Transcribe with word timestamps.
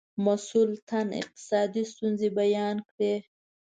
مسئول 0.25 0.71
تن 0.89 1.07
اقتصادي 1.21 1.83
ستونزې 1.91 2.29
بیان 2.39 2.77
کړې. 2.89 3.13